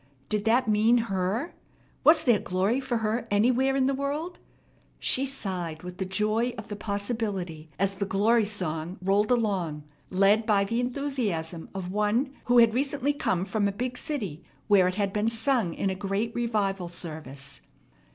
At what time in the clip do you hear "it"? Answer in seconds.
14.87-14.95